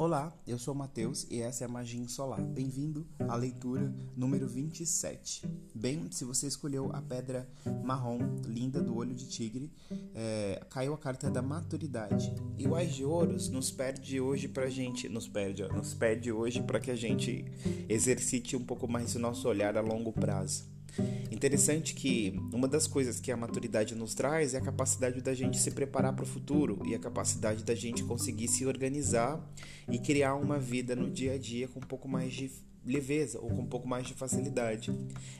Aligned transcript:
Olá, 0.00 0.32
eu 0.46 0.58
sou 0.58 0.74
Matheus 0.74 1.26
e 1.30 1.42
essa 1.42 1.62
é 1.62 1.66
a 1.66 1.68
Magia 1.68 2.08
Solar. 2.08 2.40
Bem-vindo 2.40 3.06
à 3.28 3.36
leitura 3.36 3.94
número 4.16 4.48
27. 4.48 5.46
Bem, 5.74 6.10
se 6.10 6.24
você 6.24 6.46
escolheu 6.46 6.88
a 6.94 7.02
pedra 7.02 7.46
marrom 7.84 8.18
linda 8.46 8.80
do 8.80 8.96
olho 8.96 9.14
de 9.14 9.28
tigre, 9.28 9.70
é, 10.14 10.64
caiu 10.70 10.94
a 10.94 10.98
carta 10.98 11.30
da 11.30 11.42
maturidade. 11.42 12.34
E 12.56 12.66
o 12.66 12.74
Ais 12.74 12.94
de 12.94 13.04
Ouros 13.04 13.50
nos 13.50 13.70
perde 13.70 14.18
hoje 14.18 14.48
pra 14.48 14.70
gente, 14.70 15.06
nos 15.06 15.28
perde, 15.28 15.68
nos 15.68 15.92
perde 15.92 16.32
hoje 16.32 16.62
para 16.62 16.80
que 16.80 16.90
a 16.90 16.96
gente 16.96 17.44
exercite 17.86 18.56
um 18.56 18.64
pouco 18.64 18.88
mais 18.88 19.14
o 19.14 19.18
nosso 19.18 19.46
olhar 19.46 19.76
a 19.76 19.82
longo 19.82 20.14
prazo. 20.14 20.64
Interessante 21.30 21.94
que 21.94 22.38
uma 22.52 22.68
das 22.68 22.86
coisas 22.86 23.20
que 23.20 23.32
a 23.32 23.36
maturidade 23.36 23.94
nos 23.94 24.14
traz 24.14 24.54
é 24.54 24.58
a 24.58 24.60
capacidade 24.60 25.20
da 25.20 25.32
gente 25.34 25.58
se 25.58 25.70
preparar 25.70 26.14
para 26.14 26.24
o 26.24 26.26
futuro 26.26 26.80
e 26.84 26.94
a 26.94 26.98
capacidade 26.98 27.64
da 27.64 27.74
gente 27.74 28.02
conseguir 28.04 28.48
se 28.48 28.66
organizar 28.66 29.40
e 29.90 29.98
criar 29.98 30.34
uma 30.34 30.58
vida 30.58 30.94
no 30.94 31.10
dia 31.10 31.34
a 31.34 31.38
dia 31.38 31.68
com 31.68 31.78
um 31.78 31.82
pouco 31.82 32.08
mais 32.08 32.32
de 32.32 32.50
leveza 32.84 33.38
ou 33.40 33.48
com 33.48 33.62
um 33.62 33.66
pouco 33.66 33.86
mais 33.86 34.06
de 34.06 34.14
facilidade. 34.14 34.92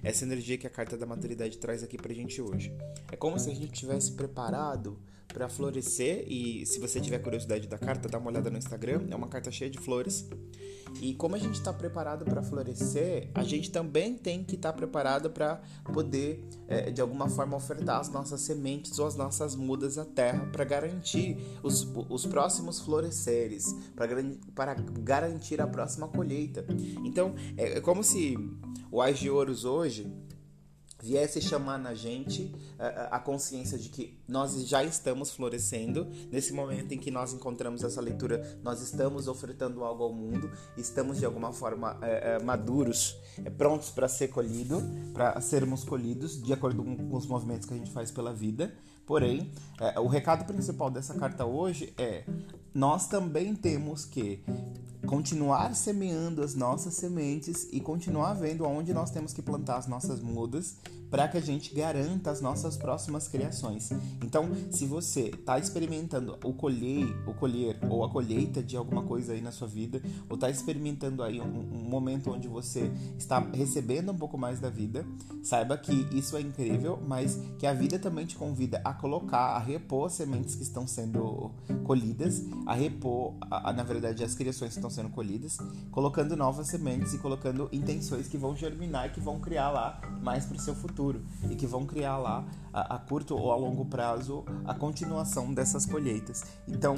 Essa 0.02 0.24
energia 0.24 0.58
que 0.58 0.66
a 0.66 0.70
carta 0.70 0.96
da 0.96 1.06
maturidade 1.06 1.58
traz 1.58 1.82
aqui 1.82 1.96
pra 1.96 2.12
gente 2.12 2.40
hoje. 2.40 2.72
É 3.10 3.16
como 3.16 3.38
se 3.38 3.50
a 3.50 3.54
gente 3.54 3.72
tivesse 3.72 4.12
preparado 4.12 4.98
para 5.32 5.48
florescer 5.48 6.24
e 6.26 6.66
se 6.66 6.78
você 6.78 7.00
tiver 7.00 7.18
curiosidade 7.18 7.66
da 7.66 7.78
carta, 7.78 8.08
dá 8.08 8.18
uma 8.18 8.30
olhada 8.30 8.50
no 8.50 8.58
Instagram, 8.58 9.06
é 9.10 9.16
uma 9.16 9.28
carta 9.28 9.50
cheia 9.50 9.70
de 9.70 9.78
flores. 9.78 10.28
E 11.00 11.14
como 11.14 11.36
a 11.36 11.38
gente 11.38 11.54
está 11.54 11.72
preparado 11.72 12.24
para 12.24 12.42
florescer, 12.42 13.30
a 13.34 13.44
gente 13.44 13.70
também 13.70 14.16
tem 14.16 14.42
que 14.42 14.56
estar 14.56 14.72
tá 14.72 14.77
preparado 14.77 15.30
para 15.30 15.60
poder, 15.84 16.44
é, 16.66 16.91
de 16.91 17.00
alguma 17.00 17.28
forma, 17.28 17.56
ofertar 17.56 18.00
as 18.00 18.08
nossas 18.08 18.41
sementes 18.41 18.98
ou 18.98 19.06
as 19.06 19.14
nossas 19.14 19.54
mudas 19.54 19.98
à 19.98 20.04
terra 20.04 20.46
para 20.46 20.64
garantir 20.64 21.36
os, 21.62 21.86
os 22.08 22.27
próximos 22.27 22.80
floresceres, 22.80 23.72
para 23.94 24.75
garantir 24.75 25.60
a 25.60 25.66
próxima 25.66 26.08
colheita. 26.08 26.64
Então, 27.04 27.30
é, 27.56 27.78
é 27.78 27.81
como 27.81 28.03
se 28.03 28.36
o 28.91 29.00
Ais 29.00 29.19
de 29.19 29.31
Ouros 29.31 29.64
hoje 29.64 30.11
viesse 31.03 31.41
chamar 31.41 31.78
na 31.78 31.95
gente 31.95 32.55
a, 32.78 33.17
a, 33.17 33.19
consciência 33.19 33.78
de 33.78 33.89
que 33.89 34.19
nós 34.28 34.67
já 34.67 34.84
estamos 34.84 35.31
florescendo. 35.33 36.06
Nesse 36.31 36.53
momento 36.53 36.92
em 36.92 36.98
que 36.98 37.11
nós 37.11 37.33
encontramos 37.33 37.83
essa 37.83 38.00
leitura 38.00 38.59
nós 38.62 38.81
estamos 38.81 39.28
ofertando 39.28 39.83
algo 39.84 40.05
ao 40.05 40.12
mundo 40.12 40.50
estamos 40.77 41.19
de 41.19 41.25
alguma 41.25 41.53
forma 41.53 41.98
é, 42.03 42.34
é, 42.34 42.42
maduros 42.42 43.17
é, 43.44 43.50
prontos 43.50 43.91
para 43.91 44.09
ser 44.09 44.28
colhido 44.28 44.83
para 45.12 45.41
sermos 45.41 45.84
colhidos 45.84 46.42
de 46.42 46.53
acordo 46.53 46.83
com 46.83 47.17
os 47.17 47.27
movimentos 47.27 47.67
que 47.67 47.75
a 47.75 47.77
gente 47.77 47.91
faz 47.91 48.11
pela 48.11 48.33
vida. 48.33 48.75
Porém 49.06 49.50
é, 49.81 49.98
o 49.98 50.06
recado 50.06 50.44
principal 50.44 50.91
dessa 50.91 51.15
carta 51.15 51.44
hoje 51.44 51.92
é 51.97 52.25
nós 52.75 53.09
também 53.09 53.55
temos 53.55 54.05
que 54.05 54.44
continuar 55.11 55.75
semeando 55.75 56.41
as 56.41 56.55
nossas 56.55 56.94
sementes 56.94 57.69
e 57.72 57.80
continuar 57.80 58.34
vendo 58.34 58.64
aonde 58.64 58.94
nós 58.94 59.11
temos 59.11 59.33
que 59.33 59.42
plantar 59.42 59.78
as 59.78 59.89
nossas 59.89 60.20
mudas 60.20 60.77
para 61.11 61.27
que 61.27 61.36
a 61.36 61.41
gente 61.41 61.75
garanta 61.75 62.30
as 62.30 62.41
nossas 62.41 62.77
próximas 62.77 63.27
criações. 63.27 63.91
Então, 64.25 64.48
se 64.70 64.86
você 64.86 65.22
está 65.22 65.58
experimentando 65.58 66.38
o 66.44 66.53
colher, 66.53 67.08
o 67.27 67.34
colher 67.34 67.77
ou 67.91 68.05
a 68.05 68.08
colheita 68.08 68.62
de 68.62 68.77
alguma 68.77 69.03
coisa 69.03 69.33
aí 69.33 69.41
na 69.41 69.50
sua 69.50 69.66
vida, 69.66 70.00
ou 70.28 70.36
está 70.36 70.48
experimentando 70.48 71.22
aí 71.22 71.41
um, 71.41 71.44
um, 71.44 71.88
momento 71.91 72.31
onde 72.31 72.47
você 72.47 72.91
está 73.19 73.41
recebendo 73.53 74.12
um 74.12 74.16
pouco 74.16 74.38
mais 74.38 74.61
da 74.61 74.70
vida, 74.70 75.05
saiba 75.42 75.77
que 75.77 76.06
isso 76.12 76.36
é 76.36 76.41
incrível, 76.41 77.00
mas 77.06 77.38
que 77.58 77.66
a 77.66 77.72
vida 77.72 77.98
também 77.98 78.25
te 78.25 78.36
convida 78.36 78.81
a 78.84 78.92
colocar, 78.92 79.56
a 79.56 79.58
repor 79.58 80.06
as 80.06 80.12
sementes 80.12 80.55
que 80.55 80.62
estão 80.62 80.86
sendo 80.86 81.50
colhidas, 81.84 82.44
a 82.66 82.75
repor, 82.75 83.34
a, 83.41 83.70
a, 83.70 83.72
na 83.72 83.83
verdade, 83.83 84.22
as 84.22 84.34
criações 84.34 84.70
que 84.70 84.78
estão 84.78 84.91
sendo 84.91 85.00
colhidas, 85.09 85.56
colocando 85.91 86.37
novas 86.37 86.66
sementes 86.66 87.15
e 87.15 87.19
colocando 87.19 87.69
intenções 87.72 88.28
que 88.28 88.37
vão 88.37 88.55
germinar 88.55 89.06
e 89.06 89.11
que 89.11 89.21
vão 89.21 89.41
criar 89.41 89.71
lá 89.71 90.00
mais 90.22 90.44
para 90.44 90.56
o 90.56 90.61
seu 90.61 90.75
futuro 90.75 90.91
futuro 90.91 91.22
e 91.49 91.55
que 91.55 91.66
vão 91.66 91.87
criar 91.87 92.19
lá 92.19 92.44
a, 92.72 92.97
a 92.97 92.99
curto 92.99 93.37
ou 93.37 93.53
a 93.53 93.56
longo 93.56 93.84
prazo 93.87 94.44
a 94.65 94.75
continuação 94.75 95.55
dessas 95.55 95.87
colheitas. 95.87 96.44
Então, 96.69 96.97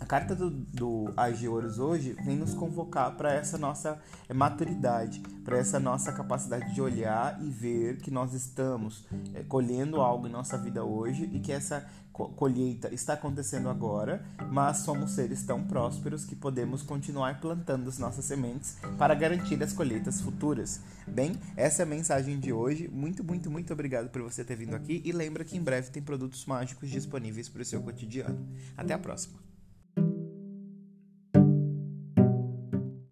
a 0.00 0.06
carta 0.06 0.34
do, 0.34 0.50
do 0.50 1.12
Agioros 1.16 1.78
hoje 1.78 2.16
vem 2.24 2.36
nos 2.36 2.54
convocar 2.54 3.16
para 3.16 3.32
essa 3.32 3.56
nossa 3.56 3.98
maturidade, 4.32 5.20
para 5.44 5.58
essa 5.58 5.78
nossa 5.78 6.12
capacidade 6.12 6.74
de 6.74 6.80
olhar 6.80 7.40
e 7.42 7.48
ver 7.48 7.98
que 7.98 8.10
nós 8.10 8.34
estamos 8.34 9.06
é, 9.34 9.42
colhendo 9.42 10.00
algo 10.00 10.26
em 10.26 10.30
nossa 10.30 10.58
vida 10.58 10.84
hoje 10.84 11.30
e 11.32 11.40
que 11.40 11.52
essa 11.52 11.86
colheita 12.12 12.94
está 12.94 13.14
acontecendo 13.14 13.68
agora, 13.68 14.24
mas 14.50 14.78
somos 14.78 15.12
seres 15.12 15.42
tão 15.42 15.64
prósperos 15.64 16.24
que 16.24 16.36
podemos 16.36 16.80
continuar 16.80 17.40
plantando 17.40 17.88
as 17.88 17.98
nossas 17.98 18.24
sementes 18.24 18.76
para 18.96 19.14
garantir 19.14 19.60
as 19.62 19.72
colheitas 19.72 20.20
futuras. 20.20 20.80
Bem, 21.08 21.36
essa 21.56 21.82
é 21.82 21.84
a 21.84 21.86
mensagem 21.86 22.38
de 22.38 22.52
hoje. 22.52 22.88
Muito, 22.88 23.24
muito, 23.24 23.50
muito 23.50 23.72
obrigado 23.72 24.10
por 24.10 24.22
você 24.22 24.44
ter 24.44 24.54
vindo 24.54 24.76
aqui 24.76 25.02
e 25.04 25.10
lembra 25.10 25.44
que 25.44 25.56
em 25.56 25.62
breve 25.62 25.90
tem 25.90 26.02
produtos 26.02 26.46
mágicos 26.46 26.88
disponíveis 26.88 27.48
para 27.48 27.62
o 27.62 27.64
seu 27.64 27.82
cotidiano. 27.82 28.46
Até 28.76 28.94
a 28.94 28.98
próxima! 28.98 29.53